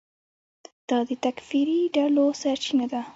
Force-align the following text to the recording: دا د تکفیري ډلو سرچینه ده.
دا 0.89 0.99
د 1.07 1.09
تکفیري 1.25 1.79
ډلو 1.95 2.25
سرچینه 2.41 2.85
ده. 2.91 3.01